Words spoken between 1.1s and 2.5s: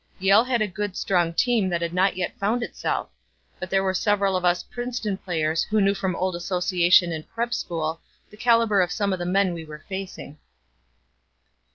team that had not yet